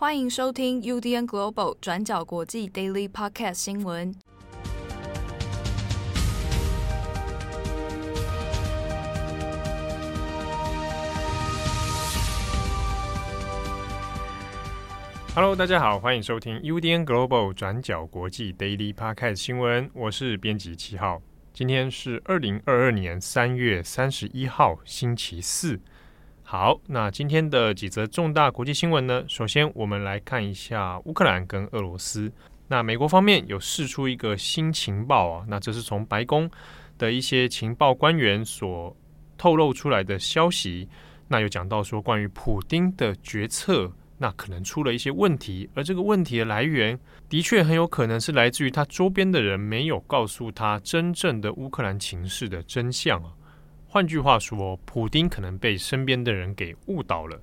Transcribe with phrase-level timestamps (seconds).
[0.00, 4.14] 欢迎收听 UDN Global 转角国际 Daily Podcast 新闻。
[15.34, 19.90] Hello，大家好，欢迎收听 UDN Global 转角国际 Daily Podcast 新闻。
[19.94, 21.20] 我是编辑七号，
[21.52, 25.80] 今天是二零二二年三月三十一号，星期四。
[26.50, 29.22] 好，那今天的几则重大国际新闻呢？
[29.28, 32.32] 首先，我们来看一下乌克兰跟俄罗斯。
[32.68, 36.50] 那美国方面有释出一个新情报啊，那这是从白宫
[36.96, 38.96] 的一些情报官员所
[39.36, 40.88] 透露出来的消息。
[41.28, 53.32] 那有讲到说，关于普丁的决策，那可能出了一些问题，而这个问题的来源，的确很有可能是来自于他周边的人没有告诉他真正的乌克兰情势的真相啊。
[53.90, 57.40] 换句话说，普丁可能被身边的人给误导了。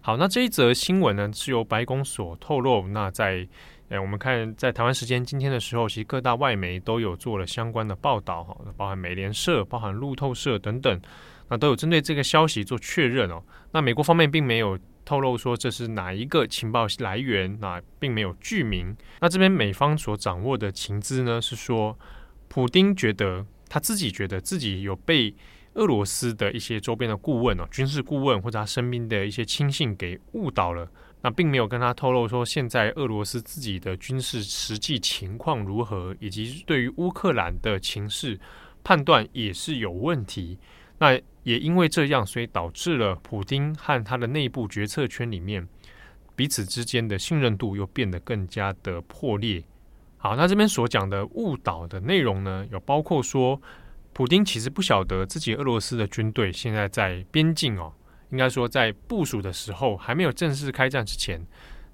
[0.00, 2.88] 好，那这一则新闻呢，是由白宫所透露。
[2.88, 3.46] 那在
[3.88, 11.00] 诶，我们看在台湾时间今天的时候，其实各大外媒都有做了相关的报道哈，包含美联社、包含路透社等等，
[11.48, 13.40] 那都有针对这个消息做确认哦。
[13.70, 18.96] 那美国方面并没有透露说这是哪一个情报来源，那并没有具名。
[19.20, 21.96] 那这边美方所掌握的情资呢，是说
[22.48, 25.32] 普丁觉得他自己觉得自己有被。
[25.76, 38.40] 俄罗斯的一些周边的顾问哦，军事顾问或者他身边的一些亲信给误导了，那并没有跟他透露说现在俄罗斯自己的军事实际情况如何，以及对于乌克兰的情势
[38.82, 40.58] 判断也是有问题。
[40.98, 45.68] 那也因为这样，所以导致了普京和他的内部决策圈里面
[46.34, 49.62] 彼此之间的信任度又变得更加的破裂。
[50.16, 53.60] 好，那这边所讲的误导的内容呢，有包括说。
[54.16, 57.92] 普丁其实不晓得自己俄罗斯的军队现在在边境哦，
[58.30, 61.46] 应该说在部署的时候还没有正式开战之前，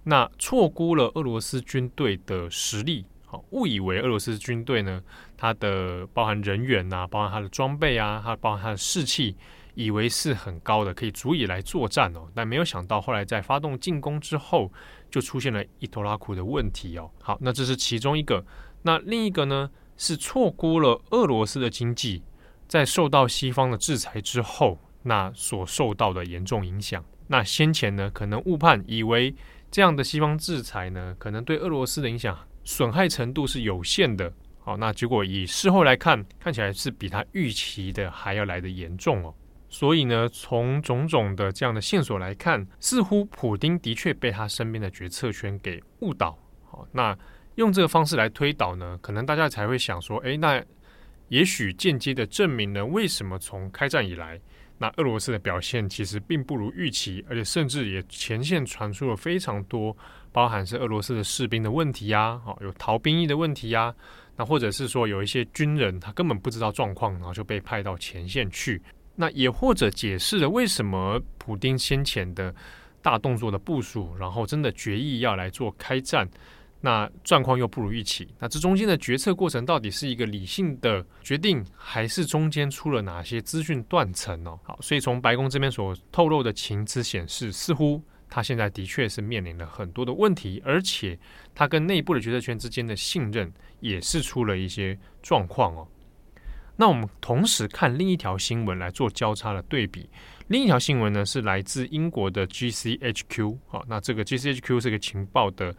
[0.05, 5.03] 那错估了俄罗斯军队的实力，好，误以为俄罗斯军队呢，
[5.37, 9.36] 它的包含人员呐、啊，包含它的装备啊，它包含它的士气，
[9.74, 14.73] 以为是很高的，可以足以来作战哦，但没有想到后来在发动进攻之后，
[15.11, 17.11] 就出现了一拖拉库的问题哦。
[17.20, 18.47] 好，那这是其中一个，
[18.83, 19.68] 那另一个呢？
[20.02, 22.24] 是错估了俄罗斯的经济，
[22.67, 27.05] 在受到西方的制裁之后，那所受到的严重影响。
[27.29, 29.33] 那先前呢，可能误判，以为
[29.70, 34.33] 这样的西方制裁呢，可能对俄罗斯的影响损害程度是有限的。
[34.58, 39.33] 好，那结果以事后来看，看起来是比他预期的还要来得严重哦。
[39.68, 46.36] 所以呢，从种种的这样的线索来看，似乎普丁的确被他身边的决策圈给误导。
[46.68, 47.17] 好，那。
[47.57, 50.63] 用这个方式来推导呢，可能大家才会想说，诶，那
[51.29, 54.40] 也许间接的证明了为什么从开战以来，
[54.79, 59.96] 那俄罗斯的表现其实并不如预期，而且甚至也前线传出了非常多，
[60.33, 63.95] 包含是俄罗斯的士兵的问题呀，哦，有逃兵役的问题呀，
[64.36, 68.80] 那或者是说有一些军人他根本不知道状况，然后就被派到前线去，
[69.14, 72.55] 那也或者解释了为什么普丁先前的
[73.01, 76.29] 大动作的部署，然后真的决意要来做开战。
[76.85, 84.59] 那状况又不如预期，那这中间的决策过程到底是一个理性的决定，还是中间出了哪些资讯断层呢？
[84.65, 91.17] 好，所以从白宫这边所透露的情资显示，似乎他现在的确是面临了很多的问题，而且
[91.55, 95.87] 他跟内部的决策圈之间的信任也是出了一些状况哦。
[96.75, 100.11] 那我们同时看另一条新闻来做交叉的对比，
[100.48, 105.73] 另一条新闻呢是来自英国的 GCHQ，好，那这个 GCHQ 是个情报的。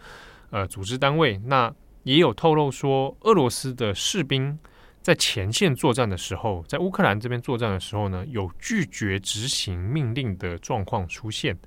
[0.53, 4.55] 呃，组织单位那也有透露说，俄罗斯的士兵
[5.01, 11.57] 在前线作战的时候，在乌克兰这边作战的时候呢，有拒绝执行命令的状况出现。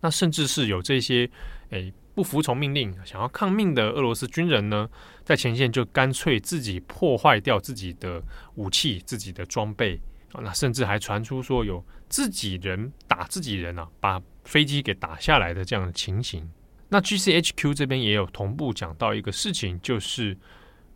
[0.00, 1.28] 那甚至是有这些
[1.68, 4.88] 诶不服从命令、想要抗命的俄罗斯军人呢，
[5.24, 8.22] 在前线就干脆自己破坏掉自己的
[8.54, 10.00] 武器、自己的装备
[10.32, 10.40] 啊。
[10.42, 16.50] 那甚至还传出说有自己人打自己人啊，把飞机给打下来的这样的情形。
[16.92, 20.36] 那 GCHQ 这边也有同步讲到一个事情，就是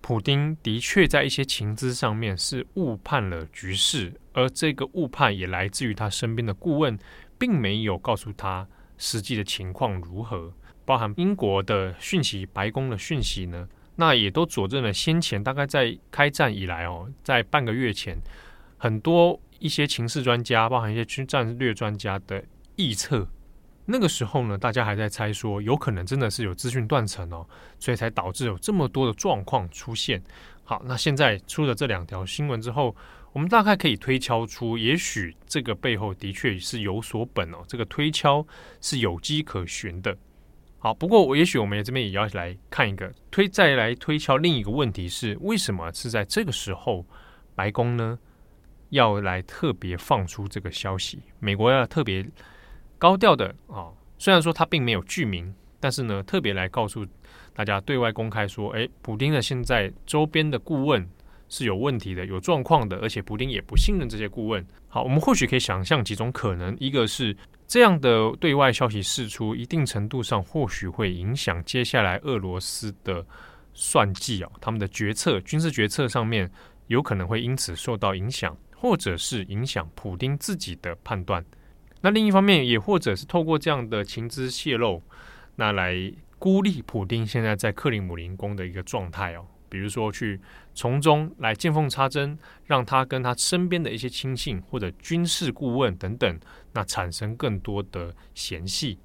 [0.02, 6.98] 普丁的确在一些情资上面是误判了局势，而这个误判也来自于他身边的顾问，
[7.38, 10.52] 并没有告诉他实际的情况如何，
[10.84, 18.18] 包含英国的讯息、白宫的讯息呢，那也都佐证了先前大概在开战以来哦，在半个月前，
[18.76, 22.44] 很多一些情势专家，包含一些军战略专家的
[22.76, 23.26] 预测。
[23.86, 27.46] 那个时候呢，大家还在猜说，有可能真的是有资讯断层哦，
[27.78, 30.20] 所以才导致有这么多的状况出现。
[30.64, 32.94] 好，那现在出了这两条新闻之后，
[33.32, 38.44] 我们大概可以推敲出，也许这个背后的确是有所本哦，这个推敲
[38.80, 40.16] 是有迹可循的。
[40.78, 47.06] 好，不过我也许我们这边也要来看一个推，再来推敲另一个问题是，为什么是在这个时候
[47.54, 48.18] 白宫呢
[48.90, 51.20] 要来特别放出这个消息？
[51.38, 52.26] 美国要特别
[52.98, 53.88] 高调的啊，
[54.18, 57.06] 虽然说他并没有具名，但是呢，特别来告诉
[57.54, 61.08] 大家对外公开说，诶，普丁的现在周边的顾问。
[61.48, 64.66] 是有问题的，有状况的，而且普丁也不信任这些顾问。
[64.88, 67.36] 好，我们或许可以想象几种可能：一个是
[67.68, 73.24] 这样的对外消息释出，一定程度上或许会影响接下来俄罗斯的
[73.72, 76.50] 算计哦，他们的决策、军事决策上面
[76.88, 81.44] 有可能会因此受到影响，或者是影响普丁自己的判断。
[82.06, 85.02] 那另一方面，也或者是透过这样的情资泄露，
[85.56, 85.92] 那来
[86.38, 89.44] 孤立普丁现在在克里姆林宫的一个状态哦。
[89.68, 90.40] 比如说，去
[90.72, 96.38] 从中来见缝插针，让他跟他身边的一些亲信或者军事顾问等等，
[96.74, 99.00] 那产生更多的嫌隙。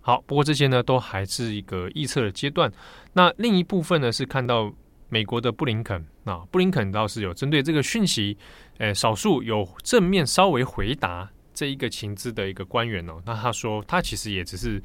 [0.00, 2.72] 好，不过这些呢，都还是一个预测的阶段。
[3.14, 4.72] 那另一部分呢，是看到
[5.08, 8.38] 美国的布林肯啊，布林肯倒是有针对这个讯息，
[8.78, 13.20] 诶，少数有正面稍微回答这一个情资的一个官员哦。
[13.26, 14.80] 那他说，他其实也只是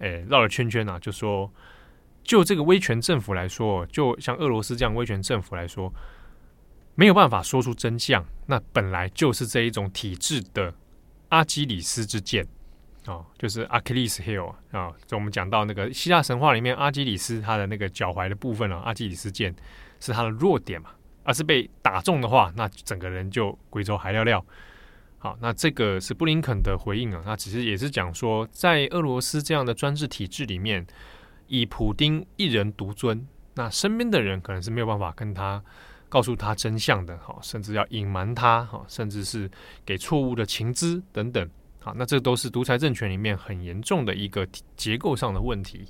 [0.00, 1.50] 诶绕了圈圈啊，就说。
[2.28, 5.94] 就这个威权政府来说，就像俄罗斯这样威权政府来说，
[6.96, 8.26] 没有办法说出真相。
[8.46, 10.74] 那本来就是这一种体制的
[11.28, 12.42] 阿基里斯之剑
[13.04, 14.92] 啊、哦，就是 Achilles heel 啊。
[15.06, 19.54] 就我们讲到那个希腊神话里面，阿基里斯他的那个脚踝的部分啊，阿基里斯剑
[20.00, 20.90] 是他的弱点嘛。
[21.22, 24.44] 而是被打中的话，那整个人就贵州海料料。
[25.18, 27.22] 好，那这个是布林肯的回应啊。
[27.24, 30.86] 那其实也是讲说，在俄罗斯这样的专制体制里面。
[31.48, 33.24] 以普丁一人独尊，
[33.54, 35.62] 那身边的人可能是没有办法跟他
[36.08, 39.48] 告诉他真相的，好，甚至要隐瞒他，好，甚至是
[39.84, 41.48] 给错误的情资等等，
[41.78, 44.44] 好，那这都是独裁政权里面很严重的一个
[44.76, 45.86] 结构上的问题。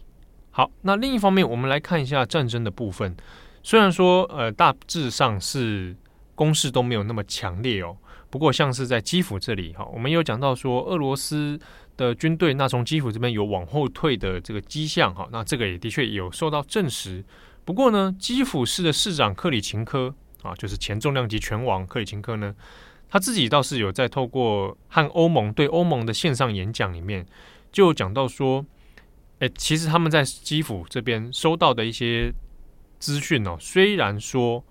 [0.50, 3.16] 好，那另一方面，我们来看一下战争的部分，
[3.62, 5.96] 虽然说呃大致上是
[6.34, 7.96] 攻势都没有那么强烈哦，
[8.30, 11.58] 不过像是在基辅这里，哈，我们有讲到说俄罗斯。
[11.96, 17.24] 的军队，那从基辅这边有往后退的这个迹象，哈，那这个也的确有受到证实。
[17.64, 22.54] 不过呢，基辅市的市长克里琴科啊，就是前重量级拳王克里琴科呢，
[23.08, 27.24] 他自己倒是有在透过和欧盟对欧盟的线上演讲里面，
[27.72, 28.66] 就讲到说，
[29.38, 32.30] 哎，其实他们在基辅这边收到的一些
[32.98, 34.62] 资讯哦，虽然说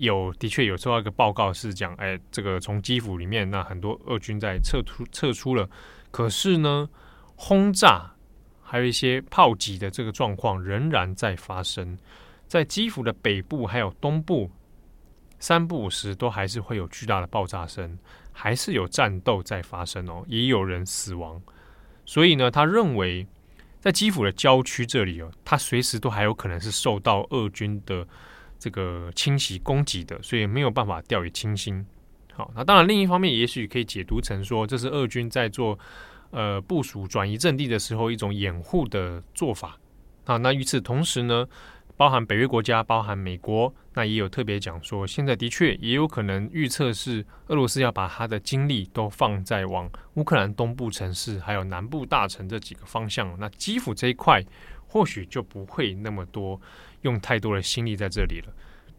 [0.00, 5.68] 有的确有收到一个报告是讲，哎，这个从基辅里面那很多俄军在撤出撤出了。
[6.10, 6.88] 可是呢，
[7.36, 8.10] 轰炸
[8.62, 11.98] 还有一些炮击的这个状况仍然在发生，
[12.48, 14.50] 在基辅的北部还有东部，
[15.38, 17.98] 三不五时都还是会有巨大的爆炸声，
[18.32, 21.40] 还是有战斗在发生哦，也有人死亡。
[22.06, 23.26] 所以呢，他认为
[23.80, 28.08] 在基辅的郊区这里哦，他随时都还有可能是受到俄军的
[28.60, 31.84] 这个侵袭攻击的，所以没有办法掉以轻心。
[32.34, 35.76] 好，那当然，另一方面，也许可以解读成说，这是俄军在做
[36.30, 39.76] 呃部署转移阵地的时候一种掩护的做法。
[40.26, 41.46] 啊，那与此同时呢，
[41.96, 53.36] 包含北约国家，包含美国，那也有特别讲说，现在的确也有可能预测是俄罗斯要把他的精力都放在往乌克兰东部城市还有南部大城这几个方向。
[53.38, 54.42] 那基辅这一块
[54.90, 56.60] 或许就不会那么多
[57.02, 58.52] 用太多的心力在这里了。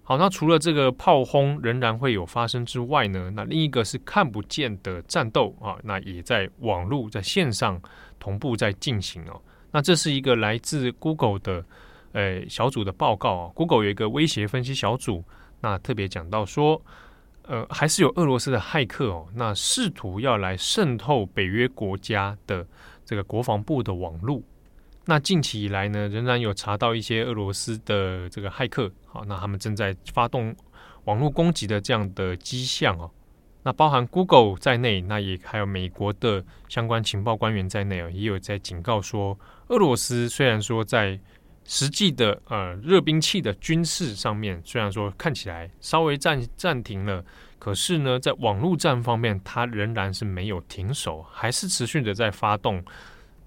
[0.03, 7.79] 好，那除了这个炮轰仍然会有发生之外呢，那另一个是看不见的战斗啊，那也在网络在线上
[8.19, 9.39] 同步在进行哦。
[9.69, 11.63] 那这是一个来自 Google 的
[12.13, 15.23] 呃小组的报告啊，Google 有一个威胁分析小组，
[15.59, 16.81] 那特别讲到说，
[17.43, 22.65] 呃，还是有俄罗斯的骇客哦，那试图要来渗透北约国家的
[23.05, 24.41] 这个国防部的网络。
[25.05, 30.55] 那近期以来呢，仍然有查到一些俄罗斯的这个骇客，好，那他们正在发动
[31.05, 33.09] 网络攻击的这样的迹象哦。
[33.63, 41.19] 那包含 Google 在内，那也还有美国的相关情报官员在内哦，也有在警告说，俄罗斯虽然说在
[41.65, 47.23] 实际的呃热兵器的军事上面，虽然说看起来稍微暂暂停了，
[47.57, 52.83] 可是呢，在网络战方面，它仍然是没有停手，还是持续的在发动。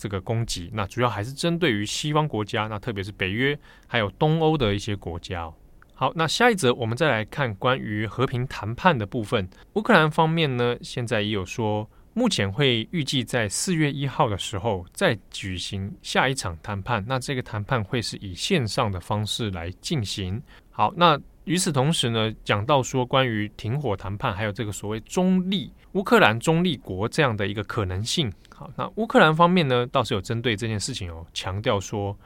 [0.05, 5.51] 这个攻击，那主要还是针对于西方国家，那特别是北约还有东欧的一些国家。
[5.95, 9.49] 好，那下一则我们再来看关于和平谈判的部分。
[9.73, 17.03] 乌克兰方面呢，现在也有说，目前会预计在四月一号的时候再举行下一场谈判。
[17.09, 20.39] 那这个谈判会是以线上的方式来进行。
[20.71, 28.31] 好，那与此同时呢，讲到说关于停火谈判，还有这个所谓中立乌克兰中立国这样的一个可能性。
[28.57, 32.17] 好，那乌克兰方面呢，倒是有针对这件事情哦，强调说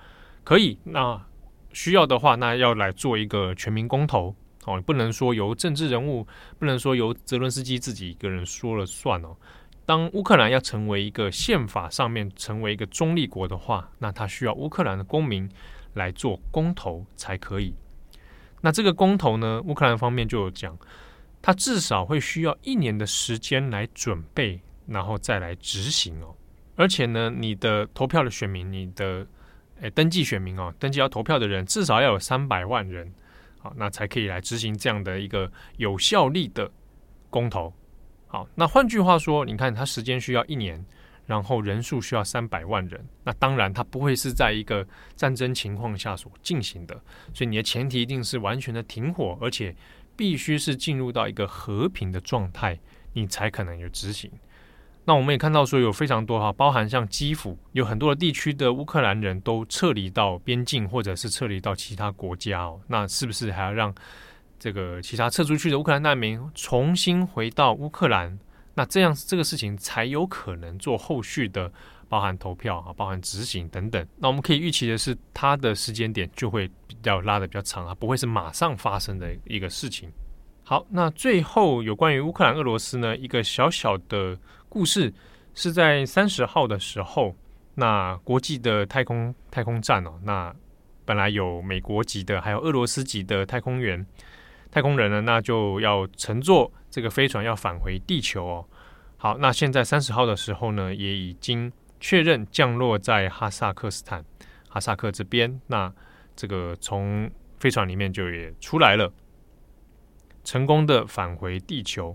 [0.45, 1.19] 可以，那
[1.73, 4.35] 需要的话，那要来做一个全民公投
[4.67, 6.27] 哦，不能说由政治人物，
[6.59, 9.35] 不能说由泽伦斯基自己一个人说了算哦。
[9.87, 15.51] 当乌克兰要成为一个宪法上面成为一个中立国的话，那他需要乌克兰的公民
[15.95, 17.75] 来做公投才可以。
[18.61, 20.77] 那这个公投呢，乌克兰方面就有讲，
[21.41, 26.35] 他至少会需要一年的时间来准备，然后再来执行哦。
[26.75, 29.27] 而且呢，你的投票的选民，你的
[29.81, 33.13] 诶登记选民哦，登记要投票的人至少要有三百万人，
[33.59, 36.71] 好，那才可以来执行这样的一个有效力的
[37.31, 37.73] 公投。
[38.27, 40.85] 好，那换句话说，你看它时间需要一年。
[41.29, 46.95] 然后人数需要三百万人，那当然它不会是在一个战争情况下所进行的，
[47.35, 49.77] 所以你的前提一定是完全的停火，而且
[50.17, 52.81] 必须是进入到一个和平的状态，
[53.13, 54.33] 你才可能有执行。
[55.09, 63.95] 那我们也看到说有非常多哈，包含像基辅有很多的地区的乌克兰人都撤离到边境，或者是撤离到其他国家哦，那是不是还要让
[64.59, 68.39] 这个其他撤出去的乌克兰难民重新回到乌克兰？
[68.75, 71.73] 那这样这个事情才有可能做后续的，
[72.07, 74.07] 包含投票啊，包含执行等等。
[74.19, 80.13] 那我们可以预期的是，它的时间点就会比较拉得比较长啊，不会是马上发生的一个事情。
[80.65, 84.39] 好，那最后有关于乌克兰、俄罗斯呢，一个小小的
[84.69, 85.13] 故事，
[85.55, 87.35] 是在三十号的时候，
[87.75, 90.55] 那国际的太空太空站哦，那
[91.05, 94.07] 本来有美国籍的，还有俄罗斯籍的太空员。
[94.71, 98.69] 太空人呢，那就要乘坐这个飞船要返回地球哦。
[99.17, 104.23] 好，那现在三十号的时候呢，也已经确认降落在哈萨克斯坦，
[104.69, 105.59] 哈萨克这边。
[105.69, 105.91] 那
[106.37, 109.11] 这个从飞船里面就也出来了，
[110.45, 112.15] 成功的返回地球。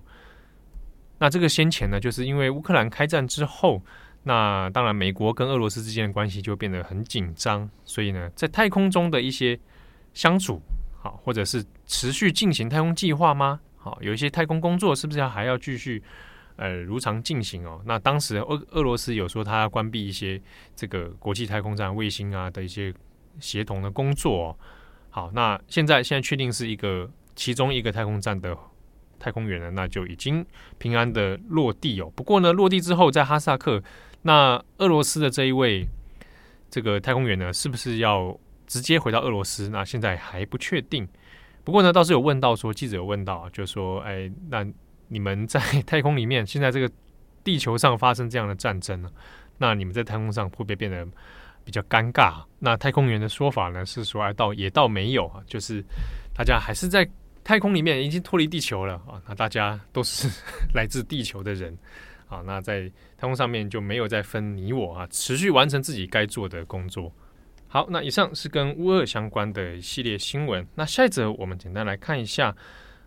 [1.23, 3.81] 那这个先前呢，就是因为乌克兰开战之后，
[4.23, 9.57] 那当然美国跟俄罗斯之间的关系就变得很紧张，所以呢，在太空中的一些
[10.13, 10.61] 相处。
[10.99, 13.61] 好，或者是持续进行太空计划吗？
[13.77, 16.03] 好，有一些太空工作是不是要还要继续
[16.57, 17.81] 呃如常进行哦？
[17.85, 20.41] 那当时俄俄罗斯有说他要关闭一些
[20.75, 22.93] 这个国际太空站卫星啊的一些
[23.39, 24.57] 协同的工作哦。
[25.09, 28.53] 好，那现在现在确定是一个其中一个太空站的
[29.23, 30.45] 太空员呢，那就已经
[30.77, 32.11] 平安的落地哦。
[32.15, 33.81] 不过呢，落地之后在哈萨克，
[34.23, 35.87] 那俄罗斯的这一位
[36.69, 38.37] 这个太空员呢，是不是要？
[38.65, 41.07] 直接回到俄罗斯，那现在还不确定。
[41.63, 44.65] 不过呢，倒是有问到说，记者有问到，就说：“哎，那
[45.09, 46.89] 你们在太空里面，现在这个
[47.43, 49.11] 地球上发生这样的战争呢？
[49.57, 51.05] 那你们在太空上会不会变得
[51.63, 55.83] 比较尴尬？”那太空员的说法呢是说：“哎，倒也倒没有啊，就是
[56.33, 57.07] 大家还是在
[57.43, 59.21] 太空里面已经脱离地球了啊。
[59.27, 60.29] 那大家都是
[60.73, 61.77] 来自地球的人
[62.27, 62.41] 啊。
[62.45, 67.11] 那在太空上面就没有再分你我啊，持续完成自己该做的工作。”
[67.67, 70.67] 好，那以上是跟乌俄相关的一系列新闻。
[70.75, 72.55] 那下一则我们简单来看一下。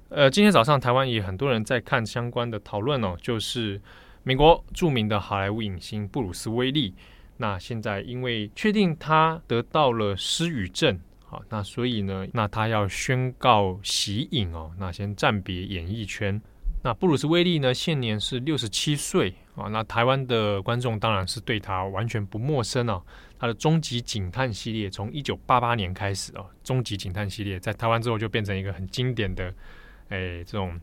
[0.09, 3.81] 呃，今天早上台湾也很多人在看相关的讨论哦，就是
[4.25, 6.95] 美国著名的好莱坞影星布鲁斯威利。
[7.37, 10.99] 那现在因为确定他得到了失语症，
[11.49, 16.41] 那所以呢，那他要宣告息影哦，那先暂别演艺圈。
[16.83, 19.67] 那布鲁斯威利呢，现年是六十七岁啊。
[19.69, 23.03] 那台湾的观众当然是对他完全不陌生哦。
[23.39, 29.53] 他的《终极警探》系列从一九八八年开始哦，《终极警探》系列在台湾之后就变成一个很经典的，
[30.11, 30.81] 诶，这种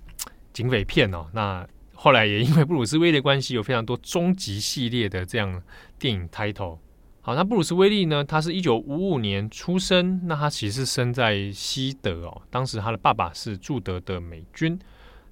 [0.51, 1.25] 警匪片哦。
[1.33, 5.61] 那后来也因为布鲁斯威利关系，有非常多终极系列的这样
[5.97, 6.77] 电影 title。
[7.25, 12.41] 好，那布鲁斯威利呢，他是一九五五年出生，那他其实是生在西德哦。
[12.51, 14.77] 当时他的爸爸是驻德的美军，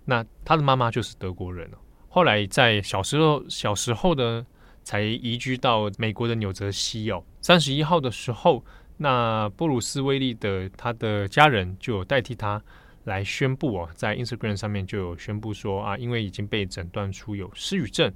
[0.06, 1.78] 那他的妈妈就是德国人哦。
[2.08, 4.44] 后来在小时候小时候的。
[4.84, 7.24] 才移居到美国的纽泽西哦。
[7.40, 8.66] 三十一号的时候，
[8.98, 12.60] 那布鲁斯威利的他的家人就有代替他
[13.04, 18.12] 来宣布哦，在 Instagram 上面就有宣布说啊，因为已经被诊断出有失语症。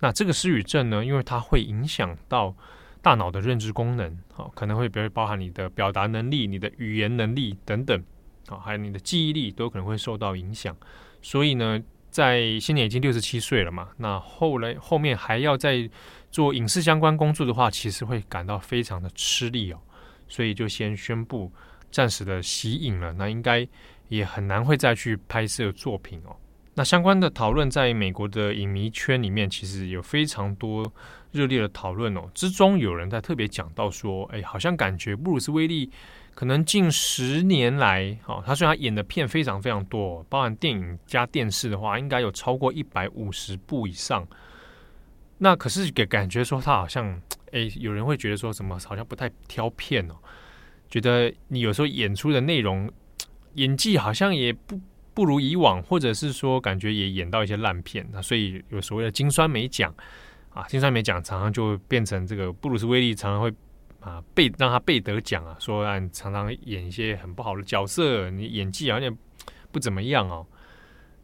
[0.00, 2.54] 那这个失语症呢，因为它会影响到
[3.02, 8.02] 大脑的认知功能，好，可能会比如包含你的表达能力、你的语言能力等等，
[8.46, 10.74] 好，还有你的记忆力都可能会受到影响。
[11.20, 11.82] 所以呢。
[12.12, 15.88] 在现年已经六十七岁了嘛，那后来后面还要再
[16.30, 19.80] 做影视相关工作的话，其实会感到非常的吃力哦，
[20.28, 21.50] 所以就先宣布
[21.90, 23.14] 暂时的息影了。
[23.14, 23.66] 那应该
[24.08, 26.36] 也很难会再去拍摄作品哦。
[26.74, 30.90] 那相关的讨论在美国的影迷圈里面，其实有非常多
[31.30, 32.22] 热烈的讨论哦。
[32.32, 35.90] 之中有人在特别讲到说，哎，好像感觉布鲁斯威利
[36.34, 44.26] 可能近十年来，哦，他虽然演的片非常非常多，包含电影加电视的话，应该有超过一百五十部以上。
[45.36, 50.14] 那可是给感觉说他好像，哎，有人会觉得说什么好像不太挑片哦，
[50.88, 52.90] 觉得你有时候演出的内容，
[53.56, 54.80] 演技好像也不。
[55.14, 59.94] 不如以往，或者是说感觉也演到一些烂片，那所以有所谓的金酸梅奖
[60.50, 63.52] 啊，金酸梅奖常常就变成这个布鲁斯威利常常会
[64.00, 69.14] 啊被让他被得奖啊，说让常常演一些很不好的角色，你演技好像
[69.70, 70.46] 不怎么样哦。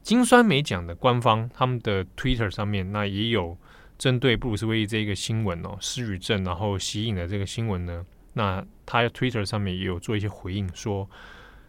[0.02, 3.56] 金酸梅奖的官方他们的 Twitter 上面那也有
[3.96, 8.04] 针对布鲁斯威利这一个新闻哦，失语症然后息影的这个新闻呢，
[8.34, 11.08] 那他 Twitter 上面也有做一些回应说。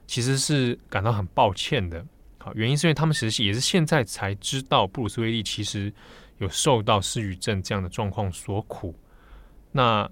[0.09, 2.03] 其实是感到很抱歉的，
[2.39, 5.93] 好，原因是因为他们其实也是现在才知道布鲁斯威利其实
[6.39, 8.97] 有受到失语症这样的状况所苦。
[9.71, 10.09] 那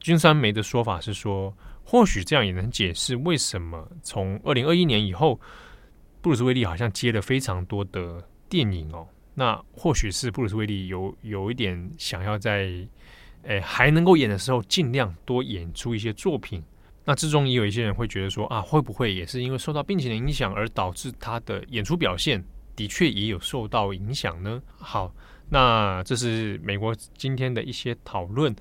[0.00, 1.54] 金酸梅的说法是说，
[1.84, 5.38] 或许这样也能解释为什么从二零二一年以后，
[6.22, 9.06] 布鲁斯威利好像接了非常多的电影哦。
[9.34, 12.72] 那或许是布鲁斯威利有有一点想要在
[13.42, 16.64] 诶还能够演的时候，尽量多演出一些作品。
[17.04, 22.44] 那之中也有一些人会觉得说啊，会不会也是因为受到病情的影响而导致他的演出表现
[22.76, 24.62] 的确也有受到影响呢？
[24.76, 25.12] 好，
[25.50, 28.54] 那这是美国今天的一些讨论。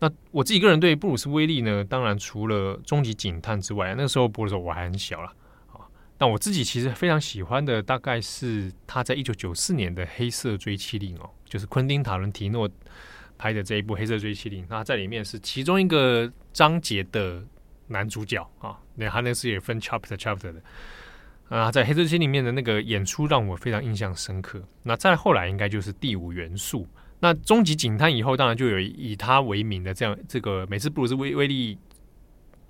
[0.00, 5.32] 那我自己个人对布鲁斯威利呢，当然除了《终极警探》之外，那个时候播的时候我还很小了
[5.72, 5.86] 啊。
[6.18, 12.68] 但我自己其实非常喜欢的，大概是他在一九九四年的《黑色追缉令》哦，就是昆汀塔伦提诺
[13.38, 17.42] 拍的这一部《黑色追缉令》，他在里面是其中一个章节的。
[17.88, 20.62] 男主角啊，那他那是也分 chapter chapter 的
[21.48, 24.60] 啊，在黑色期里面的那个演出让我非常印象深刻。
[24.82, 26.88] 那再后来应该就是第五元素。
[27.20, 31.78] 那终极警探以后当然就有以他为名的这样这个每次布鲁斯威威利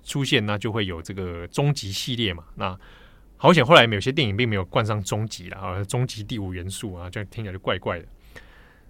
[0.03, 2.43] 出现，那就会有这个终极系列嘛。
[2.55, 2.79] 那
[3.35, 8.05] 好险后来有些电影并没有冠上终极了啊，终极第五元素啊，这样听起来就怪怪的。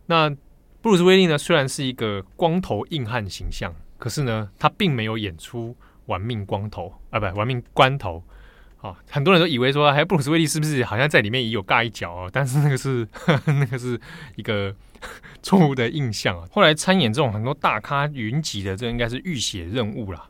[0.05, 0.29] 那
[0.81, 5.75] 布鲁斯威利呢，虽然是一个光头硬汉形象，可是呢，他并没有演出。
[6.07, 8.21] 玩命光头啊，不，玩命关头。
[8.79, 12.29] 啊，很多人都以为说，还布鲁斯威利是不是好像在里面也有尬一脚哦？
[12.31, 13.99] 但是那个是呵呵 那个是
[14.35, 14.73] 一个
[15.41, 16.47] 错误的印象啊。
[16.51, 20.29] 后来参演这种很多大咖云集的，这应该是预写任务啦。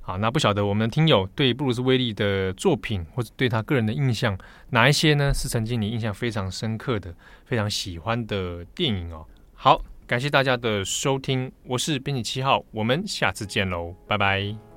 [0.00, 4.36] 好，那不晓得我们听友对布鲁斯威利的作品或者对他个人的印象，
[4.70, 5.30] 哪一些呢？
[5.34, 9.26] 是曾经你印象非常深刻的、非常喜欢的电影哦。
[9.52, 14.73] 好，感谢大家的收听，我是编辑七号，我们下次见喽，拜拜。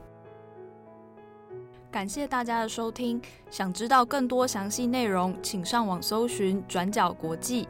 [1.89, 3.19] 感谢大家的收听，
[3.49, 7.67] 想知道更多详细内容，请上网搜寻“转角国际”。